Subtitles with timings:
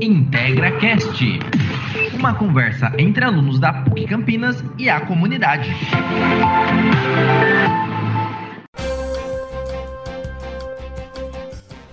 [0.00, 1.40] IntegraCast,
[2.14, 5.68] uma conversa entre alunos da PUC Campinas e a comunidade.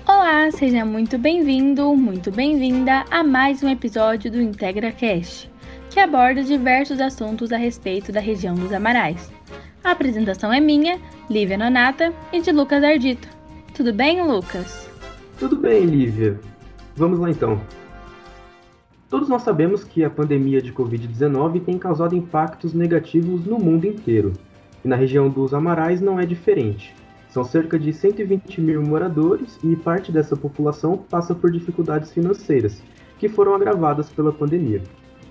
[0.08, 5.50] Olá, seja muito bem-vindo, muito bem-vinda a mais um episódio do IntegraCast,
[5.90, 9.32] que aborda diversos assuntos a respeito da região dos Amarais.
[9.84, 13.28] A apresentação é minha, Lívia Nonata, e de Lucas Ardito.
[13.74, 14.88] Tudo bem, Lucas?
[15.40, 16.40] Tudo bem, Lívia.
[16.96, 17.60] Vamos lá então.
[19.16, 24.34] Todos nós sabemos que a pandemia de Covid-19 tem causado impactos negativos no mundo inteiro,
[24.84, 26.94] e na região dos Amarais não é diferente.
[27.30, 32.84] São cerca de 120 mil moradores e parte dessa população passa por dificuldades financeiras,
[33.18, 34.84] que foram agravadas pela pandemia.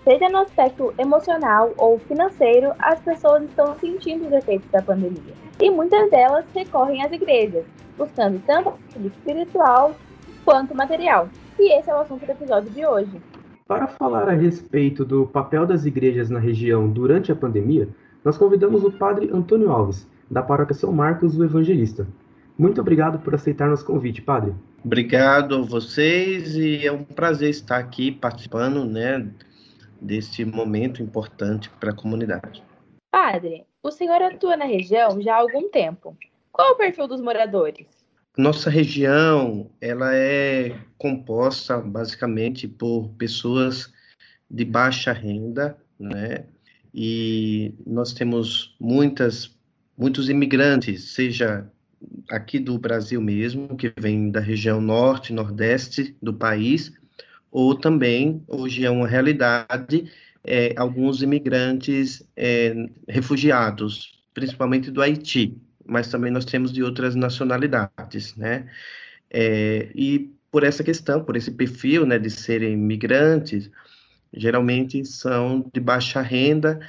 [0.03, 5.35] Seja no aspecto emocional ou financeiro, as pessoas estão sentindo os efeitos da pandemia.
[5.61, 7.67] E muitas delas recorrem às igrejas,
[7.99, 8.73] buscando tanto
[9.05, 9.95] espiritual
[10.43, 11.29] quanto material.
[11.59, 13.34] E esse é o assunto do episódio de hoje.
[13.67, 17.89] Para falar a respeito do papel das igrejas na região durante a pandemia,
[18.23, 22.07] nós convidamos o padre Antônio Alves, da paróquia São Marcos, o Evangelista.
[22.59, 24.55] Muito obrigado por aceitar nosso convite, padre.
[24.85, 29.27] Obrigado a vocês e é um prazer estar aqui participando, né,
[29.99, 32.63] deste momento importante para a comunidade.
[33.11, 36.15] Padre, o senhor atua na região já há algum tempo.
[36.53, 38.04] Qual o perfil dos moradores?
[38.37, 43.93] Nossa região, ela é composta basicamente por pessoas
[44.51, 46.47] de baixa renda, né?
[46.93, 49.55] E nós temos muitas
[49.97, 51.71] muitos imigrantes, seja
[52.31, 56.93] aqui do Brasil mesmo, que vem da região norte, nordeste do país,
[57.51, 60.11] ou também, hoje é uma realidade,
[60.43, 62.75] é, alguns imigrantes é,
[63.09, 65.57] refugiados, principalmente do Haiti,
[65.87, 68.67] mas também nós temos de outras nacionalidades, né?
[69.31, 73.71] É, e por essa questão, por esse perfil, né, de serem migrantes,
[74.33, 76.81] geralmente são de baixa renda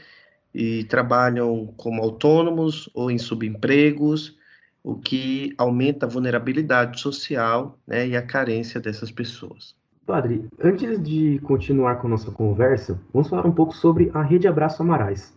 [0.53, 4.37] e trabalham como autônomos ou em subempregos,
[4.83, 9.75] o que aumenta a vulnerabilidade social né, e a carência dessas pessoas.
[10.05, 14.83] Padre, antes de continuar com nossa conversa, vamos falar um pouco sobre a Rede Abraço
[14.83, 15.33] Amarais.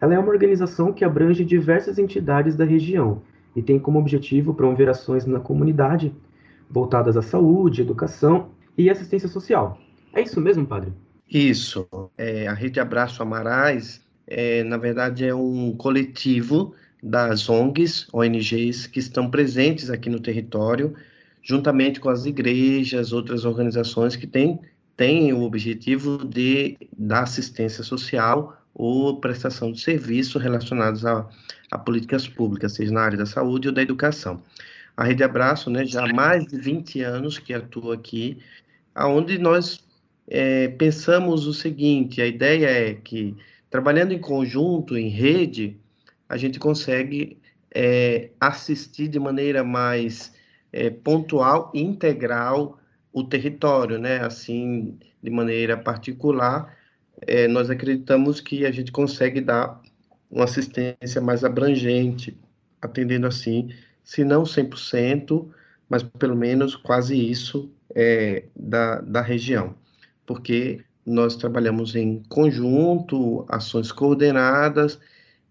[0.00, 3.22] Ela é uma organização que abrange diversas entidades da região
[3.54, 6.14] e tem como objetivo promover ações na comunidade
[6.68, 9.78] voltadas à saúde, educação e assistência social.
[10.12, 10.92] É isso mesmo, padre?
[11.30, 11.88] Isso.
[12.16, 18.98] É, a Rede Abraço Amarais, é, na verdade, é um coletivo das ONGs, ONGs, que
[18.98, 20.94] estão presentes aqui no território,
[21.42, 24.60] juntamente com as igrejas, outras organizações que têm,
[24.96, 31.26] têm o objetivo de dar assistência social ou prestação de serviços relacionados a,
[31.70, 34.42] a, políticas públicas, seja na área da saúde ou da educação.
[34.94, 38.38] A Rede Abraço, né, já há mais de 20 anos que atua aqui,
[38.94, 39.82] aonde nós
[40.28, 43.34] é, pensamos o seguinte, a ideia é que,
[43.70, 45.78] trabalhando em conjunto, em rede,
[46.28, 47.38] a gente consegue
[47.74, 50.34] é, assistir de maneira mais
[50.70, 52.78] é, pontual e integral
[53.10, 54.18] o território, né?
[54.18, 56.75] Assim, de maneira particular,
[57.22, 59.80] é, nós acreditamos que a gente consegue dar
[60.30, 62.36] uma assistência mais abrangente,
[62.80, 63.70] atendendo assim,
[64.02, 65.48] se não 100%,
[65.88, 69.74] mas pelo menos quase isso é, da, da região,
[70.26, 74.98] porque nós trabalhamos em conjunto, ações coordenadas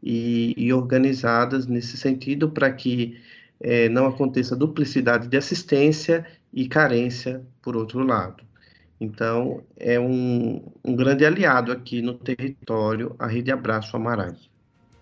[0.03, 3.17] e, e organizadas nesse sentido para que
[3.59, 8.43] é, não aconteça duplicidade de assistência e carência por outro lado.
[8.99, 14.49] Então, é um, um grande aliado aqui no território, a Rede Abraço Amarais.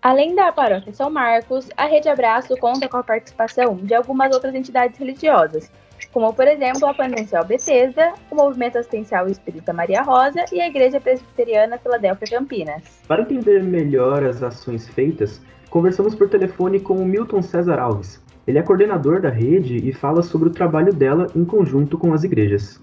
[0.02, 4.54] Além da paróquia São Marcos, a Rede Abraço conta com a participação de algumas outras
[4.54, 5.70] entidades religiosas,
[6.12, 11.00] como, por exemplo, a Pandencial Betesda, o Movimento Assistencial Espírita Maria Rosa e a Igreja
[11.00, 12.82] Presbiteriana Filadélfia Campinas.
[13.08, 15.40] Para entender melhor as ações feitas,
[15.70, 18.22] conversamos por telefone com o Milton César Alves.
[18.46, 22.24] Ele é coordenador da rede e fala sobre o trabalho dela em conjunto com as
[22.24, 22.78] igrejas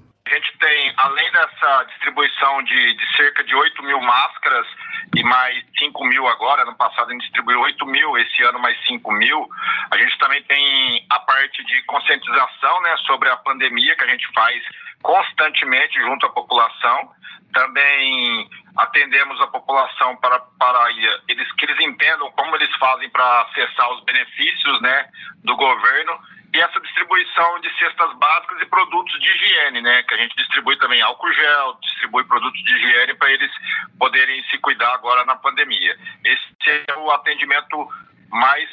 [0.97, 4.67] além dessa distribuição de, de, cerca de 8 mil máscaras
[5.16, 8.78] e mais 5 mil agora, no passado a gente distribuiu 8 mil, esse ano mais
[8.85, 9.49] 5 mil,
[9.90, 14.28] a gente também tem a parte de conscientização né, sobre a pandemia que a gente
[14.34, 14.64] faz
[15.02, 17.11] constantemente junto à população.
[17.53, 20.91] Também atendemos a população para, para
[21.28, 25.09] eles que eles entendam como eles fazem para acessar os benefícios né,
[25.44, 26.17] do governo
[26.53, 30.03] e essa distribuição de cestas básicas e produtos de higiene, né?
[30.03, 33.51] Que a gente distribui também álcool gel, distribui produtos de higiene para eles
[33.97, 35.97] poderem se cuidar agora na pandemia.
[36.25, 37.87] Esse é o atendimento
[38.29, 38.69] mais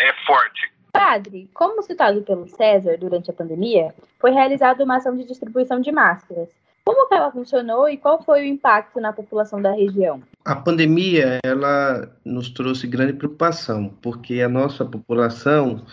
[0.00, 0.72] é, forte.
[0.92, 5.92] Padre, como citado pelo César durante a pandemia, foi realizada uma ação de distribuição de
[5.92, 6.48] máscaras.
[6.84, 10.22] Como que ela funcionou e qual foi o impacto na população da região?
[10.46, 15.84] A pandemia, ela nos trouxe grande preocupação, porque a nossa população,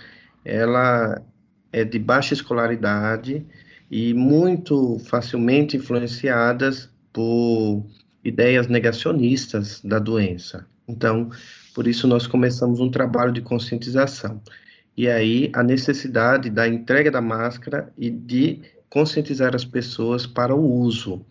[0.45, 1.21] ela
[1.73, 3.45] é de baixa escolaridade
[3.89, 7.83] e muito facilmente influenciadas por
[8.23, 10.65] ideias negacionistas da doença.
[10.87, 11.29] Então,
[11.73, 14.41] por isso nós começamos um trabalho de conscientização.
[14.95, 20.63] E aí a necessidade da entrega da máscara e de conscientizar as pessoas para o
[20.63, 21.25] uso.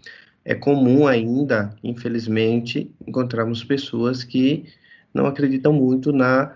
[0.44, 4.66] É comum ainda, infelizmente, encontrarmos pessoas que
[5.14, 6.52] não acreditam muito na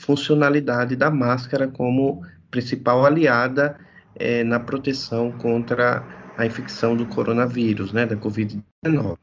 [0.00, 3.78] funcionalidade da máscara como principal aliada
[4.16, 6.02] é, na proteção contra
[6.38, 9.18] a infecção do coronavírus, né, da Covid-19.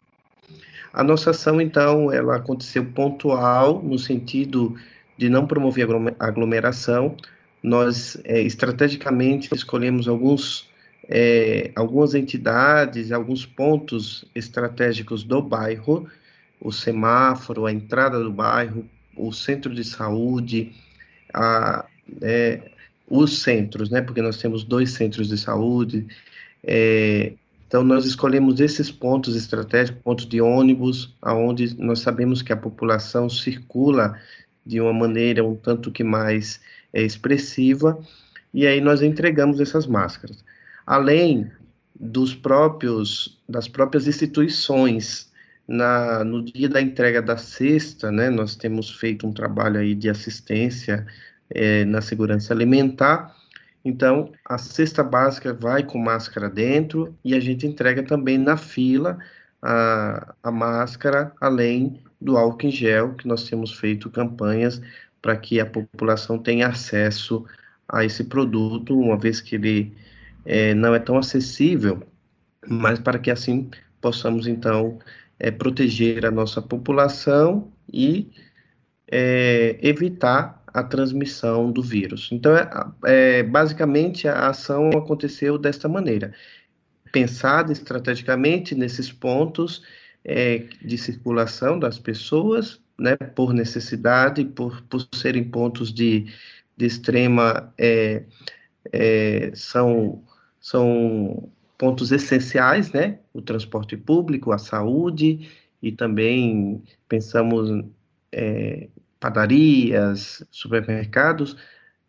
[0.94, 4.76] A nossa ação, então, ela aconteceu pontual, no sentido
[5.18, 5.88] de não promover
[6.20, 7.18] aglomeração.
[7.62, 10.70] Nós, é, estrategicamente, escolhemos alguns,
[11.10, 16.08] é, algumas entidades, alguns pontos estratégicos do bairro,
[16.62, 18.86] o semáforo, a entrada do bairro,
[19.18, 20.74] o centro de saúde,
[21.34, 21.86] a,
[22.22, 22.62] é,
[23.10, 24.02] os centros, né?
[24.02, 26.06] Porque nós temos dois centros de saúde.
[26.64, 27.34] É,
[27.68, 33.30] então nós escolhemos esses pontos estratégicos, pontos de ônibus, aonde nós sabemos que a população
[33.30, 34.18] circula
[34.66, 36.60] de uma maneira um tanto que mais
[36.94, 37.98] é, expressiva,
[38.54, 40.44] e aí nós entregamos essas máscaras.
[40.86, 41.50] Além
[42.00, 45.32] dos próprios das próprias instituições
[45.68, 50.10] na, no dia da entrega da cesta, né, nós temos feito um trabalho aí de
[50.10, 51.06] assistência
[51.50, 53.36] é, na segurança alimentar.
[53.84, 59.18] Então, a cesta básica vai com máscara dentro e a gente entrega também na fila
[59.62, 64.82] a, a máscara, além do álcool em gel, que nós temos feito campanhas
[65.22, 67.46] para que a população tenha acesso
[67.88, 69.94] a esse produto, uma vez que ele
[70.46, 72.04] é, não é tão acessível,
[72.68, 73.70] mas para que assim
[74.02, 75.00] possamos, então,
[75.40, 78.32] é, proteger a nossa população e
[79.10, 82.30] é, evitar a transmissão do vírus.
[82.32, 82.70] Então, é,
[83.06, 86.34] é, basicamente, a ação aconteceu desta maneira.
[87.12, 89.82] Pensada estrategicamente nesses pontos
[90.24, 96.26] é, de circulação das pessoas, né, por necessidade, por, por serem pontos de,
[96.76, 97.74] de extrema.
[97.78, 98.24] É,
[99.54, 100.24] são,
[100.62, 103.20] são pontos essenciais, né?
[103.34, 105.50] O transporte público, a saúde,
[105.82, 107.86] e também pensamos
[108.32, 108.88] é,
[109.20, 111.56] padarias, supermercados.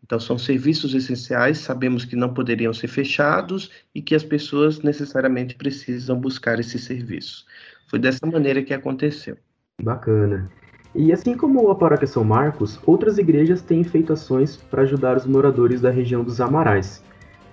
[0.03, 5.55] Então, são serviços essenciais, sabemos que não poderiam ser fechados e que as pessoas necessariamente
[5.55, 7.45] precisam buscar esses serviços.
[7.87, 9.37] Foi dessa maneira que aconteceu.
[9.81, 10.49] Bacana.
[10.95, 15.25] E assim como a Paróquia São Marcos, outras igrejas têm feito ações para ajudar os
[15.25, 17.03] moradores da região dos Amarais.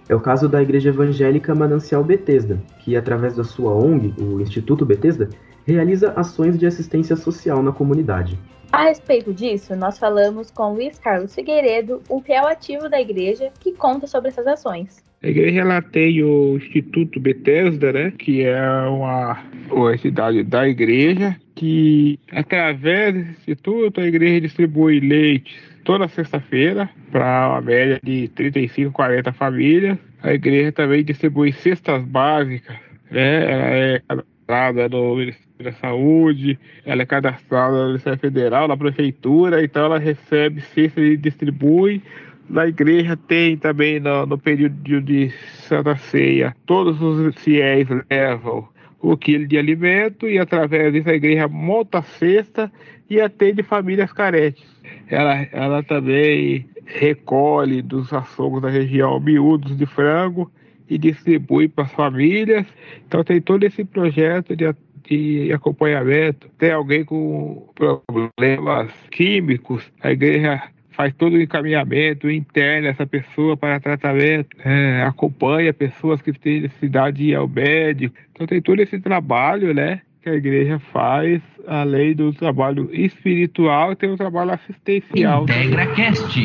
[0.09, 4.87] É o caso da Igreja Evangélica Manancial Betesda, que através da sua ONG, o Instituto
[4.87, 5.29] Betesda,
[5.67, 8.39] realiza ações de assistência social na comunidade.
[8.71, 13.73] A respeito disso, nós falamos com Luiz Carlos Figueiredo, um fiel ativo da igreja, que
[13.73, 15.05] conta sobre essas ações.
[15.23, 21.35] A igreja ela tem o Instituto Bethesda, né, que é uma, uma entidade da igreja,
[21.55, 28.93] que através desse instituto a igreja distribui leite toda sexta-feira para uma média de 35,
[28.93, 29.97] 40 famílias.
[30.21, 32.77] A igreja também distribui cestas básicas,
[33.09, 38.77] né, ela é cadastrada no Ministério da Saúde, ela é cadastrada na Ministério Federal, na
[38.77, 42.03] Prefeitura, então ela recebe cesta e distribui.
[42.51, 45.31] Na igreja tem também no, no período de
[45.69, 48.69] Santa Ceia, todos os fiéis levam
[49.01, 52.73] o quilo de alimento e através disso a igreja monta a cesta
[53.09, 54.65] e atende famílias carentes.
[55.09, 60.51] Ela, ela também recolhe dos açougues da região miúdos de frango
[60.89, 62.67] e distribui para as famílias.
[63.07, 64.65] Então tem todo esse projeto de
[65.09, 66.49] de acompanhamento.
[66.59, 73.79] Tem alguém com problemas químicos, a igreja faz todo o encaminhamento interno essa pessoa para
[73.79, 78.17] tratamento, é, acompanha pessoas que têm necessidade de ir ao médico.
[78.33, 80.01] Então tem todo esse trabalho, né?
[80.27, 85.45] Que a igreja faz, além do trabalho espiritual, tem o trabalho assistencial.
[85.45, 86.41] Integra Cast,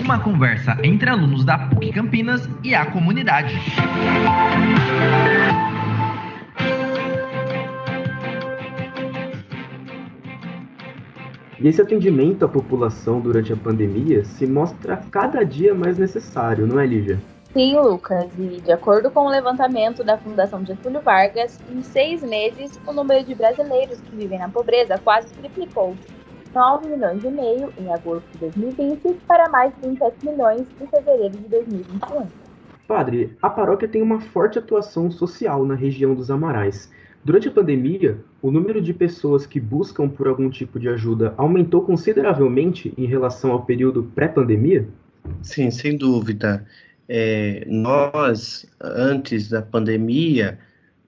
[0.00, 3.54] uma conversa entre alunos da PUC Campinas e a comunidade.
[11.60, 16.80] E esse atendimento à população durante a pandemia se mostra cada dia mais necessário, não
[16.80, 17.18] é, Lívia?
[17.56, 18.30] Sim, Lucas.
[18.38, 23.24] E de acordo com o levantamento da Fundação Getúlio Vargas, em seis meses, o número
[23.24, 25.96] de brasileiros que vivem na pobreza quase triplicou.
[26.54, 31.38] 9 milhões e meio em agosto de 2020 para mais de 27 milhões em fevereiro
[31.38, 32.26] de 2021.
[32.86, 36.92] Padre, a paróquia tem uma forte atuação social na região dos Amarais.
[37.24, 41.80] Durante a pandemia, o número de pessoas que buscam por algum tipo de ajuda aumentou
[41.80, 44.86] consideravelmente em relação ao período pré-pandemia?
[45.42, 46.66] Sim, sem dúvida.
[47.08, 50.58] É, nós, antes da pandemia,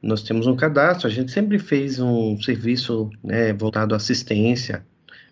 [0.03, 4.85] nós temos um cadastro, a gente sempre fez um serviço né, voltado à assistência.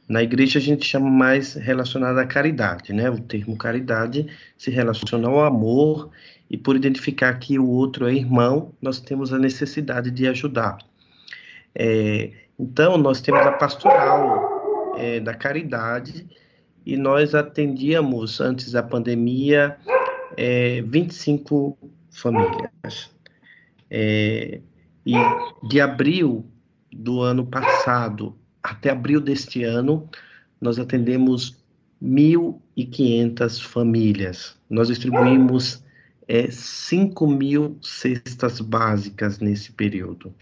[0.08, 3.11] Na igreja a gente chama mais relacionado à caridade, né?
[3.11, 6.11] O termo caridade se relaciona ao amor
[6.49, 10.78] e por identificar que o outro é irmão, nós temos a necessidade de ajudar.
[11.75, 16.26] É, então, nós temos a pastoral é, da caridade
[16.85, 19.76] e nós atendíamos, antes da pandemia,
[20.36, 21.76] é, 25
[22.10, 23.10] famílias.
[23.90, 24.60] É,
[25.04, 25.14] e
[25.68, 26.44] de abril
[26.92, 30.08] do ano passado até abril deste ano,
[30.60, 31.56] nós atendemos
[32.02, 34.56] 1.500 famílias.
[34.68, 35.84] Nós distribuímos
[36.26, 40.34] é, 5 mil cestas básicas nesse período.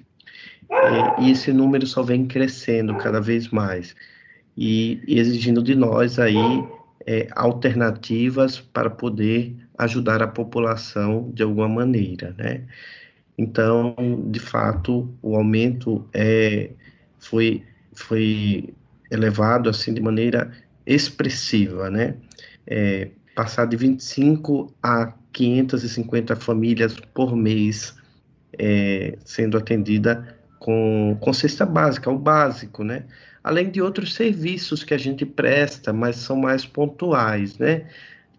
[0.70, 3.94] É, e esse número só vem crescendo cada vez mais
[4.56, 6.64] e, exigindo de nós aí
[7.06, 12.64] é, alternativas para poder ajudar a população de alguma maneira, né?
[13.37, 13.95] Então,
[14.31, 16.71] de fato, o aumento é,
[17.19, 18.73] foi, foi
[19.11, 20.52] elevado assim de maneira
[20.87, 22.14] expressiva, né?
[22.66, 27.95] É, passar de 25 a 550 famílias por mês
[28.59, 33.04] é, sendo atendida com, com cesta básica, o básico, né?
[33.43, 37.87] Além de outros serviços que a gente presta, mas são mais pontuais, né?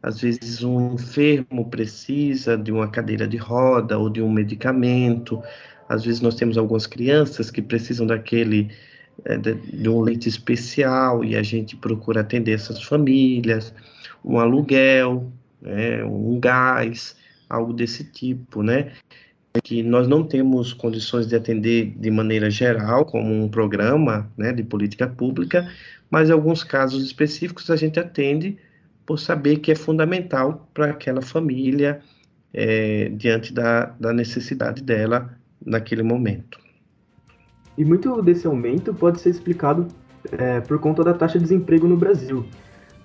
[0.05, 5.41] Às vezes um enfermo precisa de uma cadeira de roda ou de um medicamento.
[5.89, 8.69] Às vezes nós temos algumas crianças que precisam daquele
[9.25, 13.73] é, de, um leite especial e a gente procura atender essas famílias.
[14.23, 17.15] Um aluguel, né, um gás,
[17.49, 18.91] algo desse tipo, né?
[19.63, 24.61] Que nós não temos condições de atender de maneira geral, como um programa né, de
[24.61, 25.67] política pública,
[26.11, 28.59] mas em alguns casos específicos a gente atende
[29.05, 32.01] por saber que é fundamental para aquela família
[32.53, 36.59] é, diante da, da necessidade dela naquele momento.
[37.77, 39.87] E muito desse aumento pode ser explicado
[40.31, 42.45] é, por conta da taxa de desemprego no Brasil,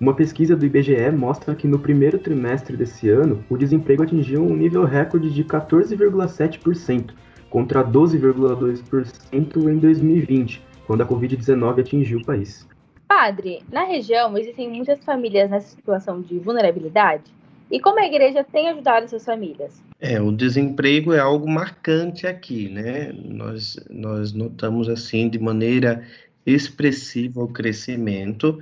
[0.01, 4.57] uma pesquisa do IBGE mostra que no primeiro trimestre desse ano, o desemprego atingiu um
[4.57, 7.11] nível recorde de 14,7%,
[7.51, 12.67] contra 12,2% em 2020, quando a Covid-19 atingiu o país.
[13.13, 17.25] Padre, na região existem muitas famílias nessa situação de vulnerabilidade?
[17.69, 19.83] E como a igreja tem ajudado essas famílias?
[19.99, 23.11] É, o desemprego é algo marcante aqui, né?
[23.11, 26.07] Nós, nós notamos assim de maneira
[26.45, 28.57] expressiva o crescimento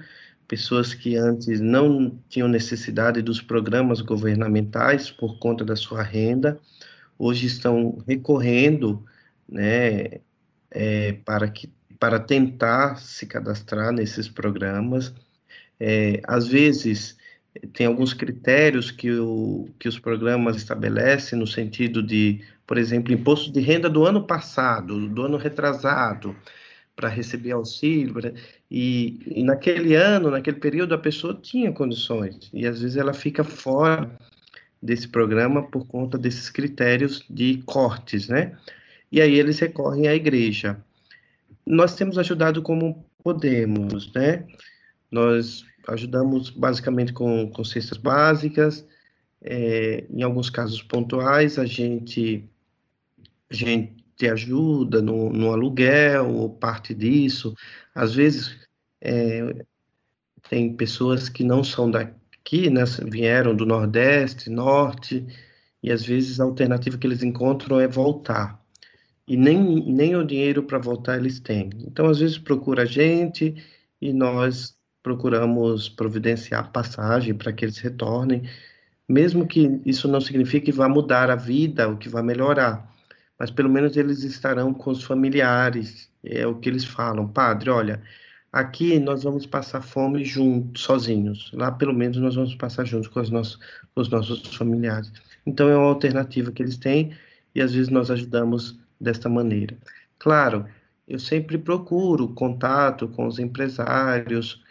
[0.48, 6.60] pessoas que antes não tinham necessidade dos programas governamentais por conta da sua renda,
[7.20, 9.06] hoje estão recorrendo,
[9.48, 10.22] né,
[10.72, 15.14] é, para que para tentar se cadastrar nesses programas.
[15.80, 17.18] É, às vezes
[17.74, 23.52] tem alguns critérios que, o, que os programas estabelecem no sentido de, por exemplo, imposto
[23.52, 26.36] de renda do ano passado, do ano retrasado,
[26.96, 28.14] para receber auxílio,
[28.70, 33.42] e, e, naquele ano, naquele período, a pessoa tinha condições, e às vezes ela fica
[33.42, 34.12] fora
[34.84, 38.58] desse programa por conta desses critérios de cortes, né?
[39.10, 40.78] E aí eles recorrem à igreja.
[41.70, 44.48] Nós temos ajudado como podemos, né?
[45.12, 48.84] Nós ajudamos basicamente com, com cestas básicas,
[49.40, 52.50] é, em alguns casos pontuais, a gente,
[53.52, 57.54] a gente te ajuda no, no aluguel ou parte disso.
[57.94, 58.58] Às vezes,
[59.00, 59.64] é,
[60.50, 65.24] tem pessoas que não são daqui, né, vieram do Nordeste, Norte,
[65.84, 68.59] e às vezes a alternativa que eles encontram é voltar.
[69.30, 71.70] E nem, nem o dinheiro para voltar eles têm.
[71.86, 73.56] Então, às vezes, procura a gente
[74.02, 78.44] e nós procuramos providenciar passagem para que eles retornem,
[79.08, 82.90] mesmo que isso não signifique que vá mudar a vida, ou que vá melhorar
[83.40, 86.12] mas pelo menos eles estarão com os familiares.
[86.22, 88.02] É o que eles falam, padre, olha,
[88.52, 91.50] aqui nós vamos passar fome juntos, sozinhos.
[91.54, 93.56] Lá pelo menos nós vamos passar juntos com os nossos,
[93.96, 95.12] com os nossos familiares.
[95.46, 97.16] Então é uma alternativa que eles têm
[97.56, 99.78] e às vezes nós ajudamos desta maneira.
[100.18, 100.66] Claro,
[101.08, 104.64] eu sempre procuro contato com os empresários,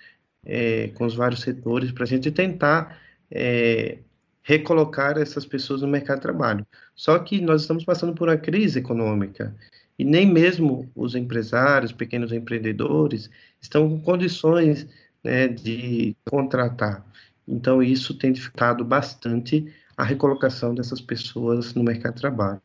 [0.45, 2.99] é, com os vários setores, para a gente tentar
[3.31, 3.99] é,
[4.43, 6.67] recolocar essas pessoas no mercado de trabalho.
[6.95, 9.55] Só que nós estamos passando por uma crise econômica
[9.99, 13.29] e nem mesmo os empresários, pequenos empreendedores,
[13.61, 14.87] estão com condições
[15.25, 17.05] né, de contratar.
[17.47, 19.67] Então, isso tem dificultado bastante
[19.97, 22.63] a recolocação dessas pessoas no mercado de trabalho.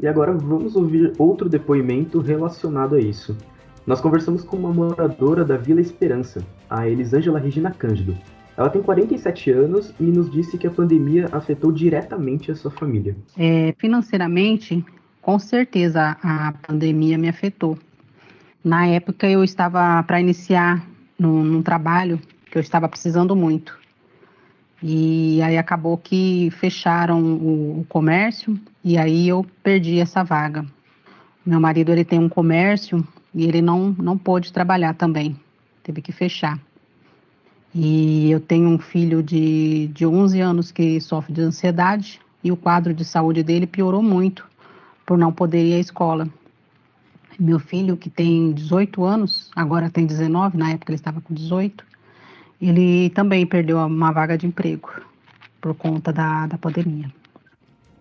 [0.00, 3.36] E agora vamos ouvir outro depoimento relacionado a isso.
[3.86, 8.16] Nós conversamos com uma moradora da Vila Esperança, a Elisângela Regina Cândido.
[8.56, 13.16] Ela tem 47 anos e nos disse que a pandemia afetou diretamente a sua família.
[13.36, 14.84] É, financeiramente,
[15.20, 17.78] com certeza a pandemia me afetou.
[18.62, 20.86] Na época eu estava para iniciar
[21.18, 22.20] num, num trabalho
[22.50, 23.81] que eu estava precisando muito.
[24.82, 30.66] E aí acabou que fecharam o, o, comércio e aí eu perdi essa vaga.
[31.46, 35.36] Meu marido ele tem um comércio e ele não não pôde trabalhar também,
[35.84, 36.58] teve que fechar.
[37.72, 42.56] E eu tenho um filho de, de 11 anos que sofre de ansiedade e o
[42.56, 44.44] quadro de saúde dele piorou muito
[45.06, 46.28] por não poder ir à escola.
[47.38, 51.84] Meu filho, que tem 18 anos, agora tem 19, na época ele estava com 18,
[52.62, 54.88] ele também perdeu uma vaga de emprego
[55.60, 57.10] por conta da, da pandemia.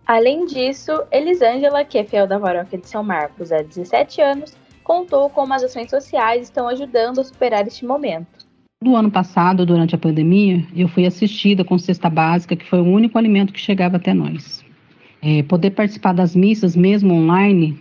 [0.06, 5.30] Além disso, Elisângela, que é fiel da Varoca de São Marcos há 17 anos, contou
[5.30, 8.46] como as ações sociais estão ajudando a superar este momento.
[8.84, 12.86] Do ano passado, durante a pandemia, eu fui assistida com cesta básica, que foi o
[12.86, 14.66] único alimento que chegava até nós.
[15.22, 17.80] É, poder participar das missas, mesmo online,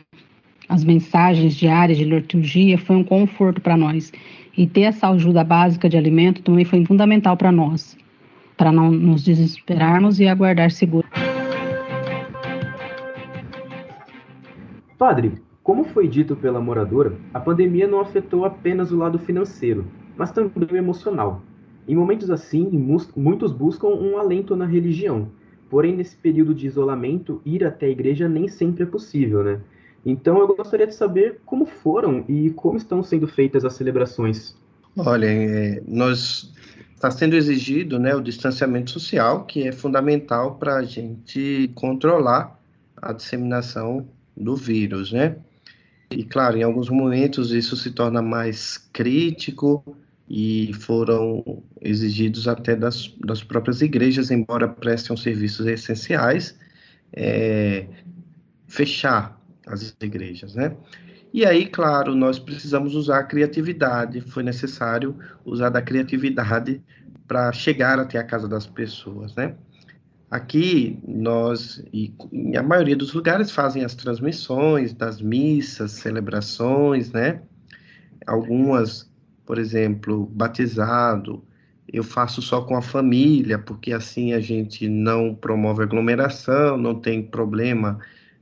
[0.68, 4.12] as mensagens diárias de liturgia, foi um conforto para nós.
[4.60, 7.96] E ter essa ajuda básica de alimento também foi fundamental para nós,
[8.58, 11.08] para não nos desesperarmos e aguardar seguro.
[14.98, 20.30] Padre, como foi dito pela moradora, a pandemia não afetou apenas o lado financeiro, mas
[20.30, 21.40] também o emocional.
[21.88, 22.68] Em momentos assim,
[23.16, 25.28] muitos buscam um alento na religião.
[25.70, 29.58] Porém, nesse período de isolamento, ir até a igreja nem sempre é possível, né?
[30.04, 34.56] Então eu gostaria de saber como foram e como estão sendo feitas as celebrações.
[34.96, 36.52] Olha, é, nós
[36.94, 42.58] está sendo exigido né, o distanciamento social, que é fundamental para a gente controlar
[42.96, 45.36] a disseminação do vírus, né?
[46.10, 49.82] E claro, em alguns momentos isso se torna mais crítico
[50.28, 56.58] e foram exigidos até das, das próprias igrejas, embora prestem serviços essenciais,
[57.12, 57.86] é,
[58.66, 59.39] fechar
[59.74, 60.76] as igrejas, né?
[61.32, 66.82] E aí, claro, nós precisamos usar a criatividade, foi necessário usar da criatividade
[67.26, 69.54] para chegar até a casa das pessoas, né?
[70.28, 72.12] Aqui, nós, e
[72.56, 77.42] a maioria dos lugares fazem as transmissões das missas, celebrações, né?
[78.26, 79.10] Algumas,
[79.46, 81.44] por exemplo, batizado,
[81.92, 87.22] eu faço só com a família, porque assim a gente não promove aglomeração, não tem
[87.22, 87.98] problema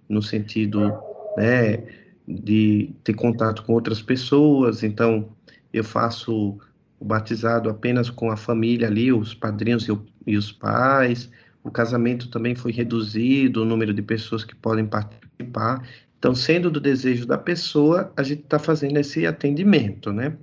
[0.08, 0.92] no sentido
[1.38, 1.84] né,
[2.26, 5.28] de ter contato com outras pessoas, então
[5.72, 6.58] eu faço
[7.00, 11.30] o batizado apenas com a família ali, os padrinhos e, o, e os pais,
[11.62, 15.82] o casamento também foi reduzido, o número de pessoas que podem participar,
[16.18, 20.36] então, sendo do desejo da pessoa, a gente está fazendo esse atendimento, né?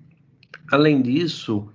[0.71, 1.69] Além disso,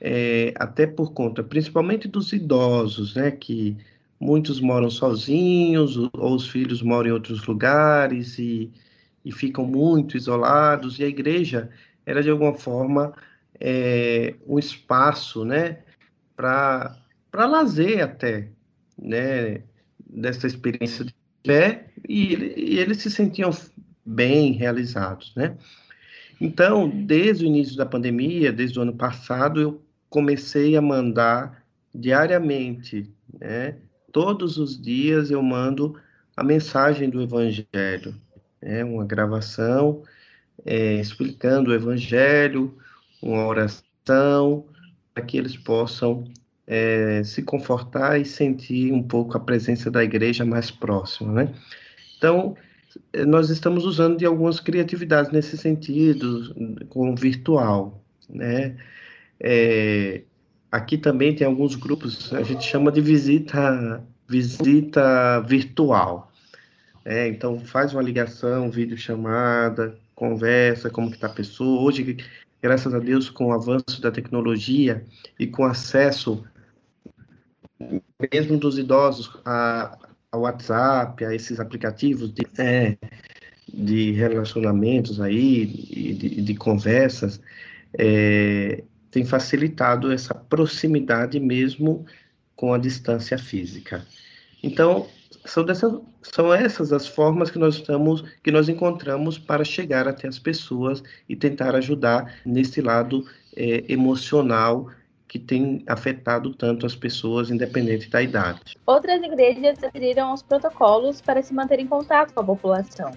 [0.00, 3.76] é, até por conta, principalmente dos idosos, né, que
[4.20, 8.70] muitos moram sozinhos, ou os filhos moram em outros lugares e,
[9.24, 11.70] e ficam muito isolados, e a igreja
[12.04, 13.14] era, de alguma forma,
[13.60, 15.78] é, um espaço, né,
[16.36, 16.96] para
[17.32, 18.48] lazer até,
[19.00, 19.62] né,
[20.08, 21.14] dessa experiência de
[21.46, 23.50] fé, e, e eles se sentiam
[24.04, 25.56] bem realizados, né.
[26.40, 33.12] Então, desde o início da pandemia, desde o ano passado, eu comecei a mandar diariamente,
[33.40, 33.76] né,
[34.12, 35.98] todos os dias eu mando
[36.36, 38.14] a mensagem do Evangelho,
[38.60, 40.02] é uma gravação
[40.64, 42.76] é, explicando o Evangelho,
[43.22, 44.64] uma oração,
[45.14, 46.24] para que eles possam
[46.66, 51.54] é, se confortar e sentir um pouco a presença da igreja mais próxima, né?
[52.16, 52.56] Então,
[53.26, 56.54] nós estamos usando de algumas criatividades nesse sentido,
[56.88, 58.76] com virtual, né?
[59.40, 60.22] É,
[60.70, 66.32] aqui também tem alguns grupos, a gente chama de visita, visita virtual.
[67.04, 71.82] É, então faz uma ligação, videochamada, conversa, como que está a pessoa.
[71.82, 72.18] Hoje,
[72.60, 75.04] graças a Deus, com o avanço da tecnologia
[75.38, 76.44] e com acesso
[78.32, 79.96] mesmo dos idosos a,
[80.32, 82.98] ao WhatsApp, a esses aplicativos de, é,
[83.72, 87.40] de relacionamentos aí, de, de conversas,
[87.96, 92.04] é, tem facilitado essa proximidade mesmo
[92.54, 94.04] com a distância física.
[94.62, 95.06] Então,
[95.44, 100.28] são, dessas, são essas as formas que nós estamos, que nós encontramos para chegar até
[100.28, 103.24] as pessoas e tentar ajudar nesse lado
[103.56, 104.90] é, emocional
[105.28, 108.76] que tem afetado tanto as pessoas, independente da idade.
[108.86, 113.12] Outras igrejas aderiram aos protocolos para se manter em contato com a população.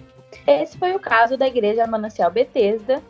[0.46, 3.02] Esse foi o caso da Igreja Manancial Betesda.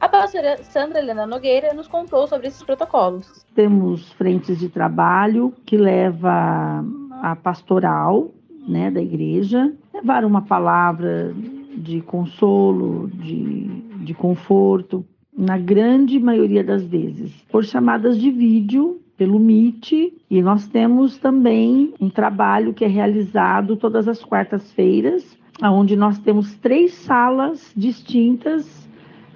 [0.00, 3.44] A pastora Sandra Helena Nogueira nos contou sobre esses protocolos.
[3.54, 6.82] Temos frentes de trabalho que leva
[7.20, 8.30] a pastoral
[8.66, 11.34] né, da igreja, levar uma palavra
[11.76, 13.66] de consolo, de,
[14.02, 15.04] de conforto,
[15.36, 19.92] na grande maioria das vezes, por chamadas de vídeo pelo Meet
[20.30, 26.54] e nós temos também um trabalho que é realizado todas as quartas-feiras, onde nós temos
[26.56, 28.88] três salas distintas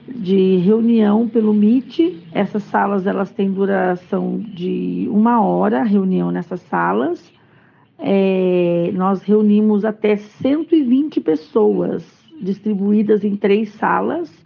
[0.09, 2.01] de reunião pelo Meet.
[2.33, 7.33] Essas salas elas têm duração de uma hora, reunião nessas salas.
[7.99, 12.05] É, nós reunimos até 120 pessoas
[12.41, 14.45] distribuídas em três salas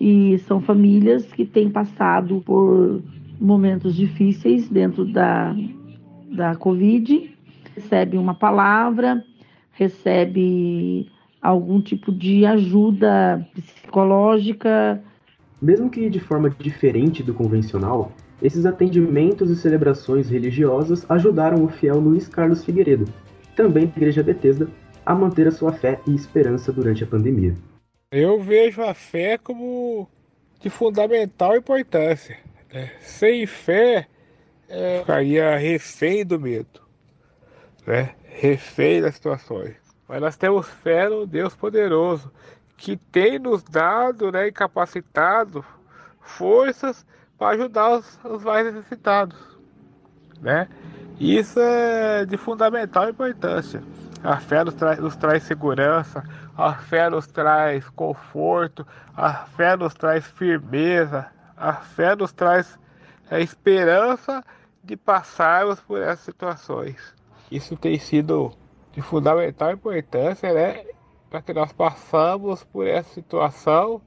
[0.00, 3.00] e são famílias que têm passado por
[3.40, 5.54] momentos difíceis dentro da,
[6.30, 7.30] da Covid,
[7.74, 9.24] recebe uma palavra,
[9.72, 11.08] recebe
[11.44, 15.02] algum tipo de ajuda psicológica.
[15.60, 22.00] Mesmo que de forma diferente do convencional, esses atendimentos e celebrações religiosas ajudaram o fiel
[22.00, 23.04] Luiz Carlos Figueiredo,
[23.54, 24.68] também da Igreja Betesda,
[25.04, 27.54] a manter a sua fé e esperança durante a pandemia.
[28.10, 30.08] Eu vejo a fé como
[30.60, 32.38] de fundamental importância.
[32.72, 32.90] Né?
[33.00, 34.06] Sem fé,
[34.66, 36.80] é, ficaria refém do medo,
[37.86, 38.14] né?
[38.24, 39.83] refém das situações.
[40.08, 42.30] Mas nós temos fé no Deus poderoso,
[42.76, 45.64] que tem nos dado né, e capacitado
[46.20, 47.06] forças
[47.38, 49.36] para ajudar os, os mais necessitados.
[50.40, 50.68] Né?
[51.18, 53.82] Isso é de fundamental importância.
[54.22, 56.24] A fé nos, tra nos traz segurança,
[56.56, 62.78] a fé nos traz conforto, a fé nos traz firmeza, a fé nos traz
[63.30, 64.42] a esperança
[64.82, 67.14] de passarmos por essas situações.
[67.50, 68.52] Isso tem sido
[68.94, 70.84] de fundamental importância, né?
[71.28, 74.00] Para que nós passamos por essa situação,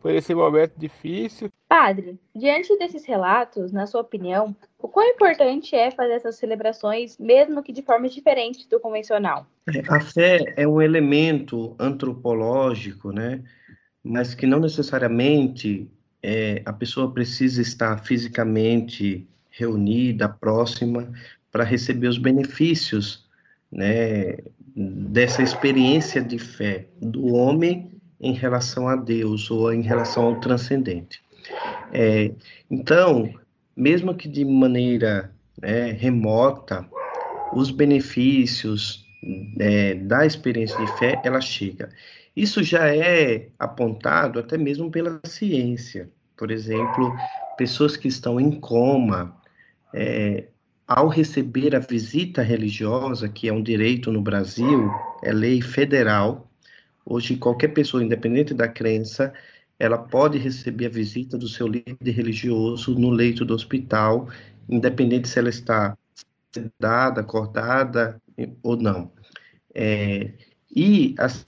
[0.00, 1.50] por esse momento difícil.
[1.66, 7.62] Padre, diante desses relatos, na sua opinião, o quão importante é fazer essas celebrações, mesmo
[7.62, 9.46] que de formas diferentes do convencional?
[9.74, 13.42] É, a fé é um elemento antropológico, né?
[14.02, 15.90] Mas que não necessariamente
[16.22, 21.10] é, a pessoa precisa estar fisicamente reunida, próxima,
[21.50, 23.23] para receber os benefícios,
[23.74, 24.38] né?
[24.76, 31.22] Dessa experiência de fé do homem em relação a Deus ou em relação ao transcendente.
[31.92, 32.32] É,
[32.70, 33.32] então,
[33.76, 36.86] mesmo que de maneira né, remota,
[37.52, 39.04] os benefícios
[39.58, 41.90] é, da experiência de fé, ela chega.
[42.34, 46.10] Isso já é apontado até mesmo pela ciência.
[46.36, 47.14] Por exemplo,
[47.56, 49.36] pessoas que estão em coma,
[49.92, 50.44] é,
[50.86, 54.90] ao receber a visita religiosa, que é um direito no Brasil,
[55.22, 56.50] é lei federal,
[57.04, 59.32] hoje qualquer pessoa, independente da crença,
[59.78, 64.28] ela pode receber a visita do seu líder religioso no leito do hospital,
[64.68, 65.96] independente se ela está
[66.52, 68.20] sedada, acordada
[68.62, 69.10] ou não.
[69.74, 70.32] É,
[70.74, 71.44] e as,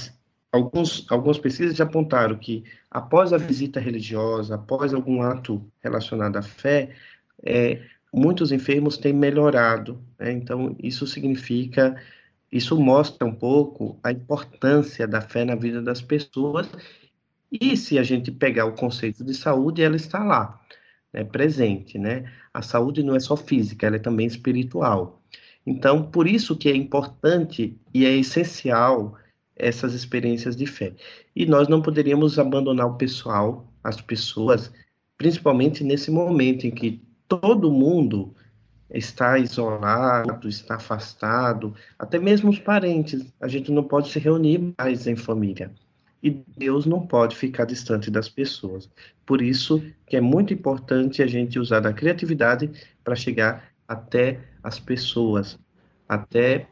[0.51, 6.43] alguns, algumas pesquisas já apontaram que após a visita religiosa, após algum ato relacionado à
[6.43, 6.91] fé,
[7.45, 7.83] é,
[8.17, 10.01] muitos enfermos têm melhorado.
[10.19, 10.33] Né?
[10.33, 12.01] Então, isso significa,
[12.51, 16.67] isso mostra um pouco a importância da fé na vida das pessoas
[17.53, 20.61] e se a gente pegar o conceito de saúde, ela está lá,
[21.13, 22.31] né, presente, né?
[22.53, 25.23] A saúde não é só física, ela é também espiritual.
[25.65, 29.17] Então, por isso que é importante e é essencial
[29.55, 30.95] essas experiências de fé.
[31.35, 34.73] E nós não poderíamos abandonar o pessoal, as pessoas,
[35.17, 38.35] principalmente nesse momento em que todo mundo
[38.91, 45.07] está isolado, está afastado, até mesmo os parentes, a gente não pode se reunir mais
[45.07, 45.73] em família.
[46.23, 48.89] E Deus não pode ficar distante das pessoas.
[49.25, 52.71] Por isso que é muito importante a gente usar da criatividade
[53.05, 55.59] para chegar até as pessoas,
[56.09, 56.67] até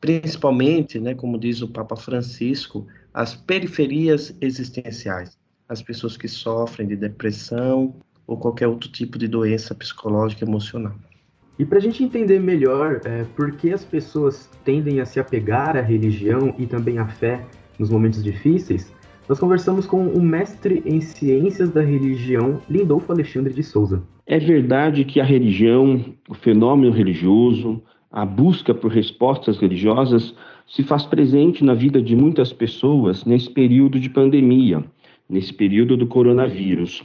[0.00, 6.96] principalmente, né, como diz o Papa Francisco, as periferias existenciais, as pessoas que sofrem de
[6.96, 7.94] depressão
[8.28, 10.94] ou qualquer outro tipo de doença psicológica emocional.
[11.58, 15.76] E para a gente entender melhor é, por que as pessoas tendem a se apegar
[15.76, 17.44] à religião e também à fé
[17.78, 18.94] nos momentos difíceis,
[19.28, 24.02] nós conversamos com o mestre em ciências da religião, Lindolfo Alexandre de Souza.
[24.26, 30.34] É verdade que a religião, o fenômeno religioso, a busca por respostas religiosas
[30.66, 34.84] se faz presente na vida de muitas pessoas nesse período de pandemia,
[35.28, 37.02] nesse período do coronavírus.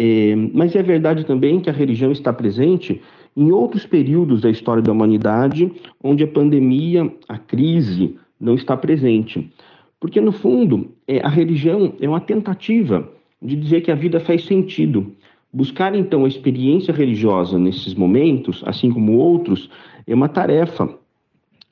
[0.00, 3.02] É, mas é verdade também que a religião está presente
[3.36, 9.52] em outros períodos da história da humanidade, onde a pandemia, a crise, não está presente.
[9.98, 13.10] Porque, no fundo, é, a religião é uma tentativa
[13.42, 15.12] de dizer que a vida faz sentido.
[15.52, 19.68] Buscar, então, a experiência religiosa nesses momentos, assim como outros,
[20.06, 20.88] é uma tarefa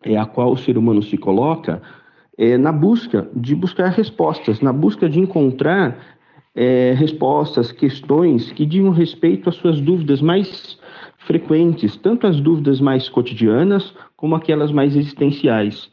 [0.02, 1.80] é, a qual o ser humano se coloca
[2.36, 6.15] é, na busca de buscar respostas, na busca de encontrar
[6.56, 10.78] é, respostas, questões que digam respeito às suas dúvidas mais
[11.18, 15.90] frequentes, tanto as dúvidas mais cotidianas como aquelas mais existenciais.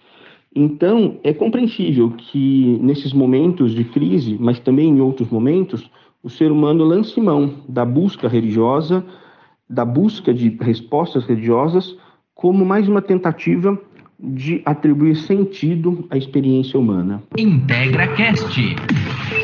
[0.56, 5.89] Então, é compreensível que nesses momentos de crise, mas também em outros momentos,
[6.21, 9.04] o ser humano lance mão da busca religiosa,
[9.69, 11.97] da busca de respostas religiosas,
[12.36, 13.78] como mais uma tentativa
[14.19, 17.21] de atribuir sentido à experiência humana.
[17.38, 18.76] Integra Cast,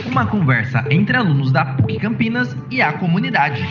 [0.10, 3.64] uma conversa entre alunos da PUC Campinas e a comunidade.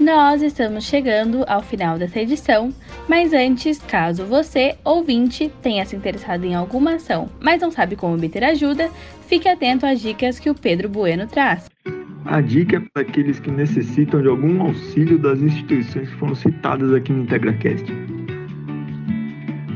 [0.00, 2.74] Nós estamos chegando ao final dessa edição,
[3.08, 8.14] mas antes, caso você, ouvinte, tenha se interessado em alguma ação, mas não sabe como
[8.14, 8.90] obter ajuda,
[9.28, 11.70] fique atento às dicas que o Pedro Bueno traz.
[12.24, 16.92] A dica é para aqueles que necessitam de algum auxílio das instituições que foram citadas
[16.92, 17.86] aqui no IntegraCast.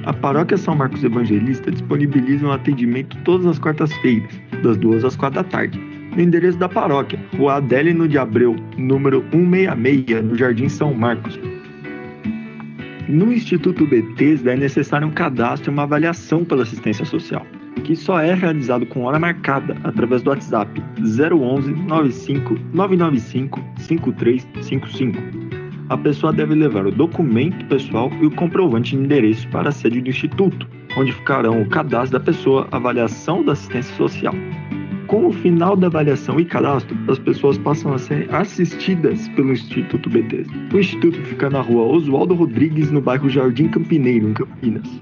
[0.07, 4.31] A Paróquia São Marcos Evangelista disponibiliza um atendimento todas as quartas-feiras,
[4.62, 9.23] das duas às quatro da tarde no endereço da paróquia, Rua Adélino de Abreu, número
[9.31, 11.38] 166, no Jardim São Marcos.
[13.07, 17.47] No Instituto Bethesda é necessário um cadastro e uma avaliação pela assistência social,
[17.85, 25.46] que só é realizado com hora marcada através do WhatsApp 011 95 995 5355.
[25.88, 30.01] A pessoa deve levar o documento pessoal e o comprovante de endereço para a sede
[30.01, 34.35] do Instituto, onde ficarão o cadastro da pessoa, avaliação da assistência social.
[35.07, 40.11] Com o final da avaliação e cadastro, as pessoas passam a ser assistidas pelo Instituto
[40.11, 40.53] Bethesda.
[40.75, 45.01] O Instituto fica na rua Oswaldo Rodrigues, no bairro Jardim Campineiro, em Campinas.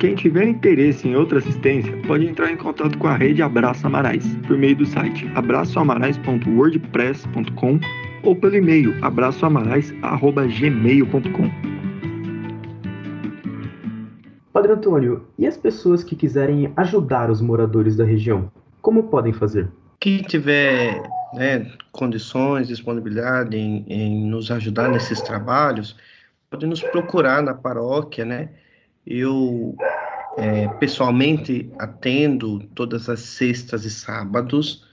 [0.00, 4.26] Quem tiver interesse em outra assistência pode entrar em contato com a rede Abraço Amarais
[4.48, 7.78] por meio do site abraçoamarais.wordpress.com
[8.22, 11.76] ou pelo e-mail abraçoamarais.gmail.com.
[14.52, 18.50] Padre Antônio, e as pessoas que quiserem ajudar os moradores da região,
[18.80, 19.70] como podem fazer?
[20.00, 21.00] Quem tiver
[21.34, 25.96] né, condições, disponibilidade em, em, nos ajudar nesses trabalhos,
[26.50, 28.48] pode nos procurar na paróquia, né?
[29.06, 29.76] Eu
[30.36, 34.84] é, pessoalmente atendo todas as sextas e sábados,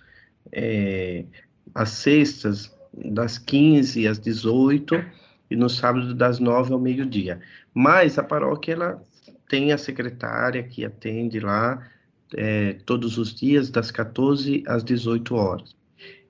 [0.51, 1.25] é,
[1.73, 5.03] as sextas das 15 às 18
[5.49, 7.39] e no sábado das 9 ao meio-dia.
[7.73, 9.03] Mas a paróquia ela
[9.49, 11.87] tem a secretária que atende lá
[12.35, 15.75] é, todos os dias, das 14 às 18 horas.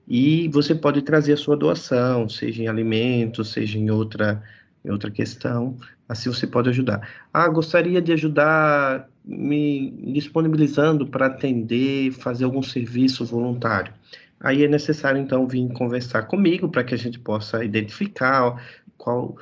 [0.07, 4.43] E você pode trazer a sua doação, seja em alimentos, seja em outra,
[4.83, 7.07] em outra questão, assim você pode ajudar.
[7.33, 13.93] Ah, gostaria de ajudar me disponibilizando para atender, fazer algum serviço voluntário.
[14.43, 18.61] Aí é necessário, então, vir conversar comigo para que a gente possa identificar
[18.97, 19.37] qual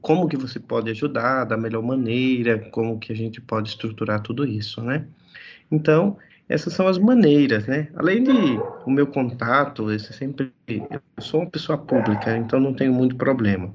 [0.00, 4.46] como que você pode ajudar da melhor maneira, como que a gente pode estruturar tudo
[4.46, 5.04] isso, né?
[5.68, 6.16] Então,
[6.48, 7.88] essas são as maneiras, né?
[7.96, 8.30] Além de
[8.86, 13.74] o meu contato, esse sempre eu sou uma pessoa pública, então não tenho muito problema.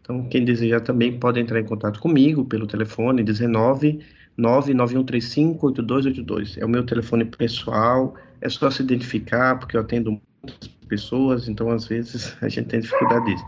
[0.00, 4.00] Então, quem desejar também pode entrar em contato comigo pelo telefone 19
[4.38, 6.58] 991358282.
[6.58, 11.70] É o meu telefone pessoal, é só se identificar, porque eu atendo muitas pessoas, então
[11.70, 13.44] às vezes a gente tem dificuldade disso.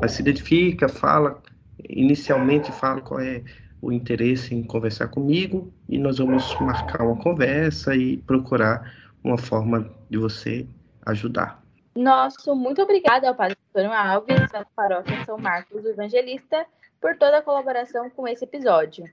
[0.00, 1.40] Mas se identifica, fala,
[1.88, 3.42] inicialmente fala qual é
[3.80, 9.90] o interesse em conversar comigo e nós vamos marcar uma conversa e procurar uma forma
[10.08, 10.66] de você
[11.04, 11.62] ajudar.
[11.94, 16.66] Nosso muito obrigada ao Padre Antônio Alves, da Paróquia São Marcos do Evangelista,
[17.00, 19.04] por toda a colaboração com esse episódio.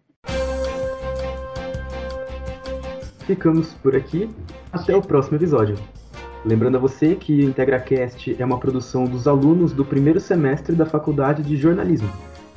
[3.25, 4.29] Ficamos por aqui.
[4.73, 5.75] Até o próximo episódio.
[6.43, 10.83] Lembrando a você que o IntegraCast é uma produção dos alunos do primeiro semestre da
[10.85, 12.09] Faculdade de Jornalismo,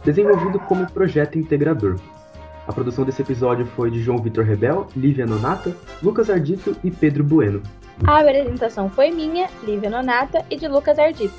[0.03, 1.97] desenvolvido como projeto integrador.
[2.67, 7.23] A produção desse episódio foi de João Vitor Rebel, Lívia Nonata, Lucas Ardito e Pedro
[7.23, 7.63] Bueno.
[8.05, 11.35] A apresentação foi minha, Lívia Nonata, e de Lucas Ardito.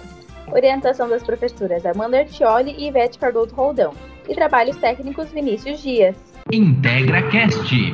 [0.51, 3.93] Orientação das professoras Amanda Artioli e Ivete Cardoso Roldão.
[4.29, 6.15] E trabalhos técnicos Vinícius Dias.
[6.51, 7.91] IntegraCast.